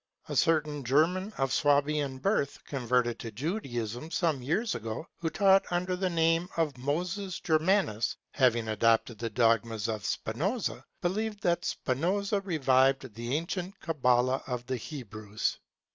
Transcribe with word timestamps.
A 0.29 0.35
certain 0.35 0.83
German 0.83 1.31
of 1.37 1.53
Swabian 1.53 2.17
birth, 2.17 2.57
converted 2.65 3.19
to 3.19 3.29
Judaism 3.31 4.09
some 4.09 4.41
years 4.41 4.73
ago, 4.73 5.05
who 5.19 5.29
taught 5.29 5.63
under 5.69 5.95
the 5.95 6.09
name 6.09 6.49
Moses 6.75 7.39
Germanus, 7.39 8.17
having 8.31 8.67
adopted 8.67 9.19
the 9.19 9.29
dogmas 9.29 9.87
of 9.87 10.03
Spinoza, 10.03 10.83
believed 11.03 11.43
that 11.43 11.65
Spinoza 11.65 12.39
revived 12.41 13.13
the 13.13 13.35
ancient 13.37 13.79
Cabala 13.79 14.41
of 14.47 14.65
the 14.65 14.77
Hebrews. 14.77 15.59